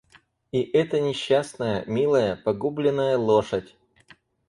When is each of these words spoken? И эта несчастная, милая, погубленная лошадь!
И 0.51 0.63
эта 0.63 0.99
несчастная, 0.99 1.83
милая, 1.85 2.35
погубленная 2.35 3.19
лошадь! 3.19 3.75